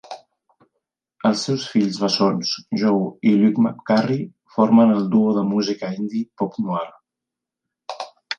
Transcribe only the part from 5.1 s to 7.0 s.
duo de música indie Pop Noir.